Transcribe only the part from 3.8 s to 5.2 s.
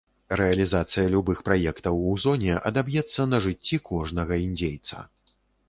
кожнага індзейца.